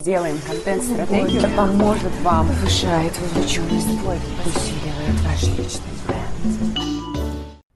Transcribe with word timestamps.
Делаем 0.00 0.38
контент-стратегию. 0.46 1.42
Это 1.42 1.54
поможет 1.54 2.12
вам, 2.22 2.48
повышает 2.48 3.12
вовлеченность, 3.18 3.86
усиливает 3.86 5.20
ваш 5.26 5.42
личный 5.58 5.92
бренд. 6.06 7.20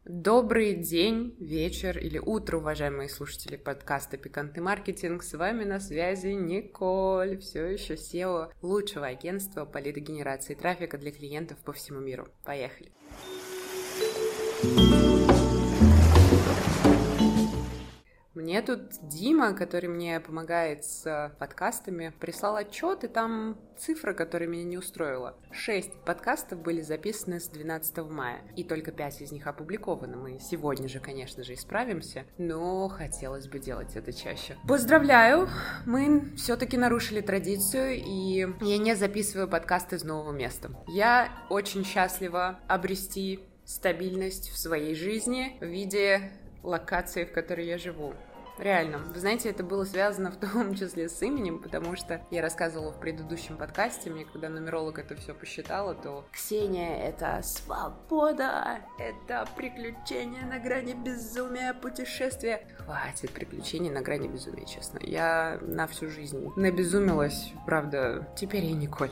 Добрый 0.06 0.72
день, 0.72 1.36
вечер 1.38 1.98
или 1.98 2.18
утро, 2.18 2.56
уважаемые 2.56 3.10
слушатели 3.10 3.56
подкаста 3.56 4.16
«Пикантный 4.16 4.62
маркетинг». 4.62 5.22
С 5.22 5.34
вами 5.34 5.64
на 5.64 5.80
связи 5.80 6.28
Николь, 6.28 7.36
все 7.40 7.66
еще 7.66 7.92
SEO 7.92 8.50
лучшего 8.62 9.04
агентства 9.04 9.66
по 9.66 9.76
лидогенерации 9.76 10.54
трафика 10.54 10.96
для 10.96 11.12
клиентов 11.12 11.58
по 11.58 11.74
всему 11.74 12.00
миру. 12.00 12.28
Поехали! 12.42 12.90
Мне 18.34 18.62
тут 18.62 18.80
Дима, 19.02 19.54
который 19.54 19.88
мне 19.88 20.18
помогает 20.18 20.84
с 20.84 21.32
подкастами, 21.38 22.12
прислал 22.18 22.56
отчет, 22.56 23.04
и 23.04 23.08
там 23.08 23.56
цифра, 23.78 24.12
которая 24.12 24.48
меня 24.48 24.64
не 24.64 24.76
устроила. 24.76 25.36
Шесть 25.52 25.92
подкастов 26.04 26.60
были 26.60 26.80
записаны 26.80 27.38
с 27.38 27.46
12 27.46 27.98
мая, 28.10 28.40
и 28.56 28.64
только 28.64 28.90
пять 28.90 29.20
из 29.20 29.30
них 29.30 29.46
опубликованы. 29.46 30.16
Мы 30.16 30.38
сегодня 30.40 30.88
же, 30.88 30.98
конечно 30.98 31.44
же, 31.44 31.54
исправимся, 31.54 32.24
но 32.36 32.88
хотелось 32.88 33.46
бы 33.46 33.60
делать 33.60 33.94
это 33.94 34.12
чаще. 34.12 34.56
Поздравляю! 34.66 35.48
Мы 35.86 36.32
все-таки 36.36 36.76
нарушили 36.76 37.20
традицию, 37.20 38.02
и 38.04 38.48
я 38.62 38.78
не 38.78 38.96
записываю 38.96 39.46
подкаст 39.46 39.92
из 39.92 40.02
нового 40.02 40.32
места. 40.32 40.70
Я 40.88 41.28
очень 41.50 41.84
счастлива 41.84 42.58
обрести 42.66 43.40
стабильность 43.64 44.50
в 44.50 44.58
своей 44.58 44.94
жизни 44.94 45.56
в 45.60 45.64
виде 45.64 46.32
локации, 46.64 47.24
в 47.24 47.32
которой 47.32 47.66
я 47.66 47.78
живу. 47.78 48.14
Реально. 48.58 48.98
Вы 48.98 49.18
знаете, 49.18 49.50
это 49.50 49.64
было 49.64 49.84
связано 49.84 50.30
в 50.30 50.36
том 50.36 50.74
числе 50.74 51.08
с 51.08 51.20
именем, 51.22 51.58
потому 51.58 51.96
что 51.96 52.20
я 52.30 52.40
рассказывала 52.40 52.92
в 52.92 53.00
предыдущем 53.00 53.56
подкасте, 53.56 54.10
мне 54.10 54.24
когда 54.24 54.48
нумеролог 54.48 54.98
это 54.98 55.16
все 55.16 55.34
посчитала, 55.34 55.94
то 55.94 56.24
Ксения— 56.30 56.96
это 57.08 57.40
свобода, 57.42 58.78
это 58.98 59.46
приключения 59.56 60.46
на 60.46 60.60
грани 60.60 60.92
безумия, 60.92 61.74
путешествия. 61.74 62.66
Хватит 62.78 63.32
приключений 63.32 63.90
на 63.90 64.02
грани 64.02 64.28
безумия, 64.28 64.66
честно. 64.66 65.00
Я 65.02 65.58
на 65.62 65.88
всю 65.88 66.08
жизнь 66.08 66.52
набезумилась, 66.56 67.52
правда, 67.66 68.28
теперь 68.36 68.64
я 68.64 68.74
Николь. 68.74 69.10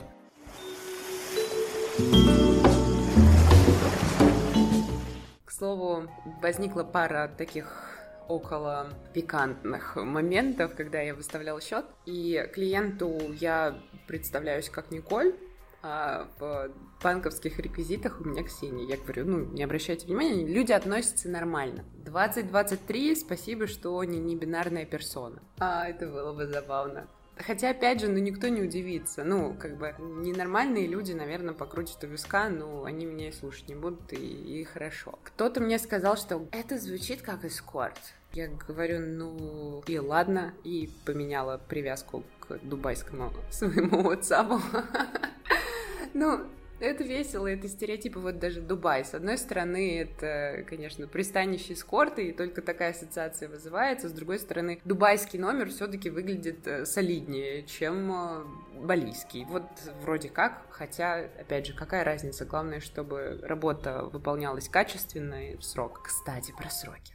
Слову, 5.63 6.09
возникла 6.43 6.83
пара 6.83 7.31
таких 7.39 7.89
около 8.27 8.89
пикантных 9.15 9.95
моментов, 9.95 10.75
когда 10.75 11.01
я 11.01 11.15
выставляла 11.15 11.61
счет. 11.61 11.85
И 12.05 12.49
клиенту 12.53 13.17
я 13.39 13.79
представляюсь 14.09 14.69
как 14.69 14.91
Николь, 14.91 15.37
а 15.81 16.27
в 16.41 16.69
банковских 17.01 17.61
реквизитах 17.61 18.21
у 18.21 18.25
меня 18.25 18.43
Ксения. 18.43 18.87
Я 18.87 18.97
говорю, 18.97 19.25
ну, 19.25 19.45
не 19.53 19.63
обращайте 19.63 20.07
внимания, 20.07 20.45
люди 20.45 20.73
относятся 20.73 21.29
нормально. 21.29 21.85
2023, 22.07 23.15
спасибо, 23.15 23.69
что 23.69 24.03
не, 24.03 24.19
не 24.19 24.35
бинарная 24.35 24.85
персона. 24.85 25.41
А, 25.61 25.89
это 25.89 26.09
было 26.09 26.33
бы 26.33 26.49
забавно. 26.49 27.07
Хотя, 27.47 27.71
опять 27.71 28.01
же, 28.01 28.09
ну 28.09 28.19
никто 28.19 28.49
не 28.49 28.63
удивится. 28.63 29.25
Ну, 29.25 29.55
как 29.59 29.77
бы, 29.77 29.95
ненормальные 29.99 30.87
люди, 30.87 31.13
наверное, 31.13 31.55
покрутят 31.55 32.03
у 32.05 32.07
виска, 32.07 32.49
но 32.49 32.85
они 32.85 33.07
меня 33.07 33.29
и 33.29 33.33
слушать 33.33 33.69
не 33.69 33.75
будут, 33.75 34.13
и, 34.13 34.17
и 34.61 34.65
хорошо. 34.65 35.19
Кто-то 35.25 35.61
мне 35.61 35.79
сказал, 35.79 36.17
что 36.17 36.47
это 36.53 36.79
звучит 36.79 37.23
как 37.23 37.45
эскорт. 37.45 37.99
Я 38.33 38.49
говорю, 38.49 39.01
ну 39.01 39.83
и 39.87 39.99
ладно, 39.99 40.55
и 40.65 40.91
поменяла 41.05 41.59
привязку 41.59 42.25
к 42.41 42.59
дубайскому 42.63 43.33
своему 43.51 44.03
WhatsApp. 44.03 44.61
Ну, 46.15 46.47
это 46.87 47.05
весело, 47.05 47.47
это 47.47 47.69
стереотипы, 47.69 48.19
вот 48.19 48.39
даже 48.39 48.61
Дубай. 48.61 49.05
С 49.05 49.15
одной 49.15 49.39
стороны, 49.39 50.01
это, 50.01 50.65
конечно, 50.69 51.07
пристанище 51.07 51.75
эскорта, 51.75 52.21
и 52.21 52.33
только 52.33 52.63
такая 52.63 52.91
ассоциация 52.91 53.49
вызывается. 53.49 54.09
С 54.09 54.13
другой 54.13 54.39
стороны, 54.39 54.81
дубайский 54.85 55.39
номер 55.39 55.71
все-таки 55.71 56.11
выглядит 56.11 56.67
э, 56.67 56.85
солиднее, 56.85 57.63
чем 57.65 58.13
э, 58.13 58.45
балийский. 58.83 59.45
Вот 59.45 59.65
вроде 60.03 60.29
как, 60.29 60.67
хотя, 60.71 61.27
опять 61.39 61.67
же, 61.67 61.75
какая 61.75 62.05
разница? 62.05 62.45
Главное, 62.45 62.81
чтобы 62.81 63.41
работа 63.43 64.05
выполнялась 64.05 64.69
качественно 64.69 65.51
и 65.51 65.57
в 65.57 65.65
срок. 65.65 66.03
Кстати, 66.05 66.53
про 66.57 66.69
сроки. 66.69 67.15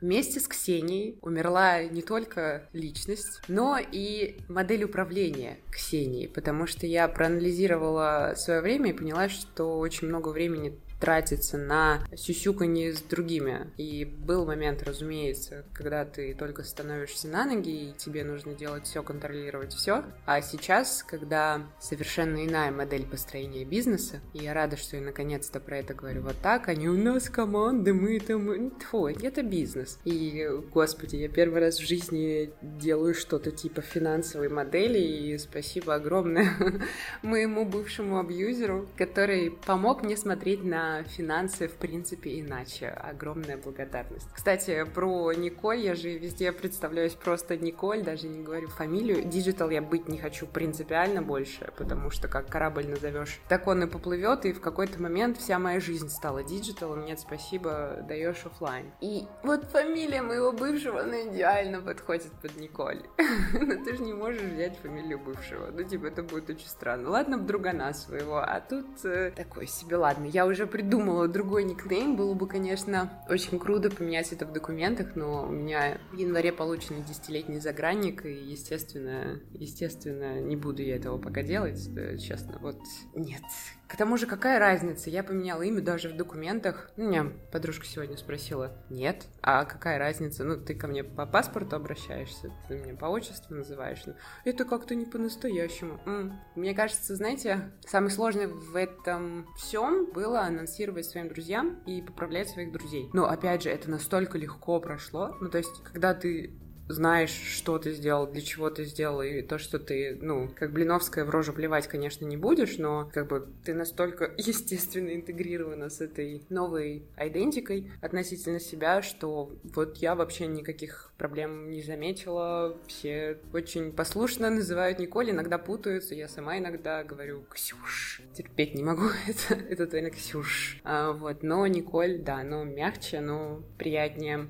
Вместе 0.00 0.40
с 0.40 0.48
Ксенией 0.48 1.18
умерла 1.20 1.82
не 1.82 2.00
только 2.00 2.68
личность, 2.72 3.42
но 3.48 3.78
и 3.78 4.38
модель 4.48 4.84
управления 4.84 5.58
Ксении, 5.70 6.26
потому 6.26 6.66
что 6.66 6.86
я 6.86 7.06
проанализировала 7.06 8.32
свое 8.36 8.62
время 8.62 8.90
и 8.90 8.94
поняла, 8.94 9.28
что 9.28 9.78
очень 9.78 10.08
много 10.08 10.30
времени 10.30 10.78
тратится 11.00 11.56
на 11.56 12.00
сюсюканье 12.14 12.92
с 12.92 13.00
другими. 13.00 13.72
И 13.78 14.04
был 14.04 14.44
момент, 14.44 14.82
разумеется, 14.82 15.64
когда 15.72 16.04
ты 16.04 16.34
только 16.34 16.62
становишься 16.62 17.26
на 17.28 17.46
ноги, 17.46 17.70
и 17.70 17.92
тебе 17.96 18.22
нужно 18.22 18.54
делать 18.54 18.84
все, 18.84 19.02
контролировать 19.02 19.72
все. 19.72 20.04
А 20.26 20.42
сейчас, 20.42 21.02
когда 21.02 21.62
совершенно 21.80 22.46
иная 22.46 22.70
модель 22.70 23.06
построения 23.06 23.64
бизнеса, 23.64 24.20
и 24.34 24.44
я 24.44 24.54
рада, 24.54 24.76
что 24.76 24.96
я 24.96 25.02
наконец-то 25.02 25.58
про 25.58 25.78
это 25.78 25.94
говорю 25.94 26.22
вот 26.22 26.36
так, 26.42 26.68
не 26.76 26.88
у 26.88 26.96
нас 26.96 27.30
команды, 27.30 27.94
мы 27.94 28.18
это 28.18 28.38
мы... 28.38 28.70
Фу, 28.90 29.06
это 29.06 29.42
бизнес. 29.42 29.98
И, 30.04 30.48
господи, 30.72 31.16
я 31.16 31.28
первый 31.28 31.60
раз 31.60 31.78
в 31.78 31.86
жизни 31.86 32.50
делаю 32.60 33.14
что-то 33.14 33.50
типа 33.50 33.80
финансовой 33.80 34.48
модели, 34.48 34.98
и 34.98 35.38
спасибо 35.38 35.94
огромное 35.94 36.50
моему 37.22 37.64
бывшему 37.64 38.18
абьюзеру, 38.18 38.86
который 38.96 39.50
помог 39.50 40.02
мне 40.02 40.16
смотреть 40.16 40.62
на 40.62 40.89
финансы, 41.04 41.68
в 41.68 41.74
принципе, 41.74 42.40
иначе. 42.40 42.88
Огромная 42.88 43.56
благодарность. 43.56 44.28
Кстати, 44.32 44.84
про 44.94 45.32
Николь, 45.32 45.80
я 45.80 45.94
же 45.94 46.18
везде 46.18 46.52
представляюсь 46.52 47.14
просто 47.14 47.56
Николь, 47.56 48.02
даже 48.02 48.28
не 48.28 48.42
говорю 48.42 48.68
фамилию. 48.68 49.24
Digital 49.24 49.70
я 49.70 49.82
быть 49.82 50.08
не 50.08 50.18
хочу 50.18 50.46
принципиально 50.46 51.22
больше, 51.22 51.72
потому 51.76 52.10
что 52.10 52.28
как 52.28 52.48
корабль 52.48 52.86
назовешь, 52.86 53.40
так 53.48 53.66
он 53.66 53.82
и 53.82 53.86
поплывет, 53.86 54.44
и 54.44 54.52
в 54.52 54.60
какой-то 54.60 55.00
момент 55.00 55.38
вся 55.38 55.58
моя 55.58 55.80
жизнь 55.80 56.08
стала 56.08 56.42
digital 56.42 56.85
ом. 56.85 57.04
Нет, 57.04 57.20
спасибо, 57.20 57.98
даешь 58.08 58.44
офлайн. 58.44 58.90
И 59.00 59.26
вот 59.42 59.64
фамилия 59.64 60.22
моего 60.22 60.52
бывшего, 60.52 61.00
она 61.00 61.22
идеально 61.28 61.80
подходит 61.80 62.32
под 62.42 62.56
Николь. 62.56 63.02
Но 63.52 63.84
ты 63.84 63.96
же 63.96 64.02
не 64.02 64.12
можешь 64.12 64.42
взять 64.42 64.78
фамилию 64.78 65.18
бывшего. 65.18 65.70
Ну, 65.70 65.82
типа, 65.82 66.06
это 66.06 66.22
будет 66.22 66.50
очень 66.50 66.68
странно. 66.68 67.10
Ладно, 67.10 67.38
в 67.38 67.46
другана 67.46 67.92
своего, 67.94 68.38
а 68.38 68.60
тут 68.60 69.04
э, 69.04 69.32
такой 69.34 69.66
себе, 69.66 69.96
ладно, 69.96 70.26
я 70.26 70.46
уже 70.46 70.66
придумала 70.80 71.28
другой 71.28 71.64
никнейм. 71.64 72.16
Было 72.16 72.32
бы, 72.32 72.48
конечно, 72.48 73.12
очень 73.28 73.58
круто 73.58 73.90
поменять 73.90 74.32
это 74.32 74.46
в 74.46 74.52
документах, 74.52 75.14
но 75.14 75.46
у 75.46 75.50
меня 75.50 75.98
в 76.10 76.16
январе 76.16 76.52
получен 76.52 77.02
десятилетний 77.04 77.60
загранник, 77.60 78.24
и, 78.24 78.32
естественно, 78.32 79.38
естественно, 79.52 80.40
не 80.40 80.56
буду 80.56 80.80
я 80.80 80.96
этого 80.96 81.18
пока 81.18 81.42
делать, 81.42 81.78
честно. 82.18 82.58
Вот 82.62 82.78
нет, 83.14 83.42
к 83.86 83.96
тому 83.96 84.16
же, 84.16 84.26
какая 84.26 84.58
разница? 84.58 85.10
Я 85.10 85.22
поменяла 85.22 85.62
имя 85.62 85.82
даже 85.82 86.08
в 86.08 86.16
документах. 86.16 86.90
Ну, 86.96 87.08
меня 87.08 87.26
подружка 87.52 87.84
сегодня 87.84 88.16
спросила. 88.16 88.72
Нет. 88.88 89.26
А 89.42 89.64
какая 89.64 89.98
разница? 89.98 90.44
Ну, 90.44 90.56
ты 90.56 90.74
ко 90.74 90.86
мне 90.86 91.02
по 91.04 91.26
паспорту 91.26 91.76
обращаешься, 91.76 92.52
ты 92.68 92.76
меня 92.76 92.94
по 92.94 93.06
отчеству 93.06 93.54
называешь. 93.54 94.02
Ну, 94.06 94.14
это 94.44 94.64
как-то 94.64 94.94
не 94.94 95.06
по-настоящему. 95.06 96.00
М-м. 96.06 96.40
Мне 96.54 96.72
кажется, 96.72 97.16
знаете, 97.16 97.72
самое 97.84 98.12
сложное 98.12 98.48
в 98.48 98.76
этом 98.76 99.46
всем 99.56 100.06
было 100.12 100.40
анонсировать 100.40 100.69
своим 101.06 101.28
друзьям 101.28 101.82
и 101.86 102.02
поправлять 102.02 102.48
своих 102.48 102.72
друзей. 102.72 103.10
Но, 103.12 103.26
опять 103.26 103.62
же, 103.62 103.70
это 103.70 103.90
настолько 103.90 104.38
легко 104.38 104.80
прошло. 104.80 105.36
Ну, 105.40 105.48
то 105.48 105.58
есть, 105.58 105.82
когда 105.84 106.14
ты 106.14 106.54
знаешь, 106.90 107.30
что 107.30 107.78
ты 107.78 107.92
сделал, 107.92 108.26
для 108.26 108.42
чего 108.42 108.70
ты 108.70 108.84
сделал, 108.84 109.22
и 109.22 109.42
то, 109.42 109.58
что 109.58 109.78
ты, 109.78 110.18
ну, 110.20 110.50
как 110.54 110.72
Блиновская 110.72 111.24
в 111.24 111.30
рожу 111.30 111.52
плевать, 111.52 111.86
конечно, 111.86 112.24
не 112.24 112.36
будешь, 112.36 112.78
но 112.78 113.08
как 113.12 113.28
бы 113.28 113.48
ты 113.64 113.74
настолько 113.74 114.32
естественно 114.36 115.14
интегрирована 115.14 115.88
с 115.88 116.00
этой 116.00 116.42
новой 116.48 117.04
идентикой 117.16 117.90
относительно 118.00 118.60
себя, 118.60 119.02
что 119.02 119.52
вот 119.62 119.98
я 119.98 120.14
вообще 120.14 120.46
никаких 120.46 121.12
проблем 121.16 121.70
не 121.70 121.82
заметила, 121.82 122.76
все 122.86 123.38
очень 123.52 123.92
послушно 123.92 124.50
называют 124.50 124.98
Николь, 124.98 125.30
иногда 125.30 125.58
путаются, 125.58 126.14
я 126.14 126.28
сама 126.28 126.58
иногда 126.58 127.04
говорю 127.04 127.44
Ксюш, 127.50 128.22
терпеть 128.34 128.74
не 128.74 128.82
могу 128.82 129.04
это, 129.28 129.54
это 129.54 129.86
твоя 129.86 130.10
Ксюш, 130.10 130.80
а, 130.84 131.12
вот, 131.12 131.42
но 131.42 131.66
Николь, 131.66 132.18
да, 132.18 132.42
но 132.42 132.64
мягче, 132.64 133.20
но 133.20 133.62
приятнее. 133.78 134.48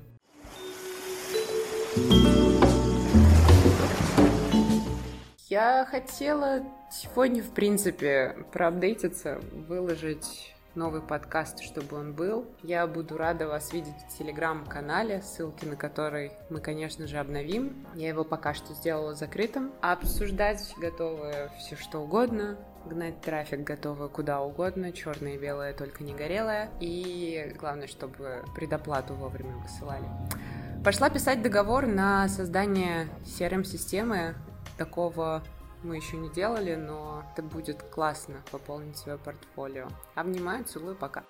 Я 5.51 5.85
хотела 5.85 6.63
сегодня, 6.89 7.43
в 7.43 7.49
принципе, 7.49 8.37
проапдейтиться, 8.53 9.41
выложить 9.67 10.55
новый 10.75 11.01
подкаст, 11.01 11.61
чтобы 11.61 11.97
он 11.97 12.13
был. 12.13 12.45
Я 12.63 12.87
буду 12.87 13.17
рада 13.17 13.49
вас 13.49 13.73
видеть 13.73 13.97
в 14.07 14.17
телеграм-канале, 14.17 15.21
ссылки 15.21 15.65
на 15.65 15.75
который 15.75 16.31
мы, 16.49 16.61
конечно 16.61 17.05
же, 17.05 17.17
обновим. 17.17 17.85
Я 17.95 18.07
его 18.07 18.23
пока 18.23 18.53
что 18.53 18.73
сделала 18.73 19.13
закрытым. 19.13 19.73
Обсуждать 19.81 20.73
готовы 20.77 21.51
все 21.59 21.75
что 21.75 21.99
угодно, 21.99 22.57
гнать 22.85 23.19
трафик 23.19 23.59
готовы 23.59 24.07
куда 24.07 24.39
угодно, 24.39 24.93
черное 24.93 25.33
и 25.33 25.37
белое, 25.37 25.73
только 25.73 26.05
не 26.05 26.13
горелое. 26.13 26.69
И 26.79 27.53
главное, 27.59 27.87
чтобы 27.87 28.45
предоплату 28.55 29.15
вовремя 29.15 29.57
высылали. 29.57 30.05
Пошла 30.85 31.09
писать 31.09 31.41
договор 31.41 31.87
на 31.87 32.29
создание 32.29 33.09
CRM-системы. 33.25 34.35
Такого 34.81 35.43
мы 35.83 35.95
еще 35.97 36.17
не 36.17 36.27
делали, 36.31 36.73
но 36.73 37.23
это 37.31 37.43
будет 37.43 37.83
классно 37.83 38.41
пополнить 38.51 38.97
свое 38.97 39.19
портфолио. 39.19 39.87
Обнимаю, 40.15 40.65
целую, 40.65 40.95
пока. 40.95 41.23